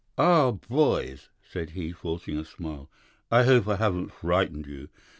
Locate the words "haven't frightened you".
3.75-4.89